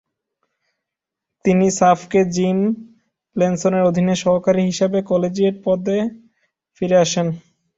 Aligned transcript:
তিনি 1.45 1.67
সাফকে 1.79 2.21
জিম 2.33 2.59
নেলসনের 3.35 3.87
অধীনে 3.89 4.15
সহকারী 4.23 4.61
হিসেবে 4.69 4.99
কলেজিয়েট 5.09 5.55
পদে 5.65 5.97
ফিরে 6.75 6.97
আসেন। 7.05 7.27